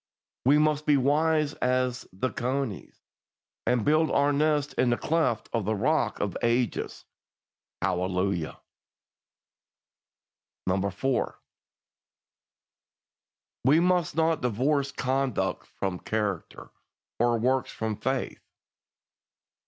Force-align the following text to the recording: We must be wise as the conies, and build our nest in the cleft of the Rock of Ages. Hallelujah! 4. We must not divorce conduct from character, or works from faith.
We 0.45 0.57
must 0.57 0.87
be 0.87 0.97
wise 0.97 1.53
as 1.61 2.07
the 2.11 2.31
conies, 2.31 2.99
and 3.67 3.85
build 3.85 4.09
our 4.09 4.33
nest 4.33 4.73
in 4.73 4.89
the 4.89 4.97
cleft 4.97 5.47
of 5.53 5.65
the 5.65 5.75
Rock 5.75 6.19
of 6.21 6.35
Ages. 6.41 7.05
Hallelujah! 7.83 8.59
4. 10.91 11.39
We 13.63 13.79
must 13.79 14.15
not 14.15 14.41
divorce 14.41 14.91
conduct 14.91 15.67
from 15.67 15.99
character, 15.99 16.71
or 17.19 17.37
works 17.37 17.71
from 17.71 17.95
faith. 17.95 18.41